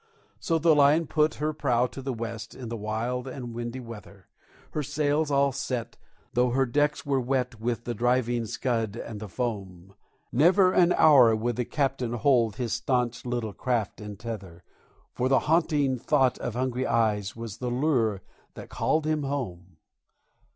[0.39, 4.29] So the Lion put her prow to the West in the wild and windy weather,
[4.71, 5.95] Her sails all set,
[6.33, 9.93] though her decks were wet with the driving scud and the foam;
[10.31, 14.63] Never an hour would the Captain hold his staunch little craft in tether,
[15.13, 18.23] For the haunting thought of hungry eyes was the lure
[18.55, 19.77] that called him home.